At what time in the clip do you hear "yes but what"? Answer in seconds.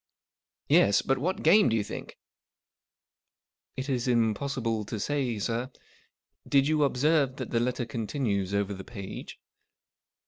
0.67-1.43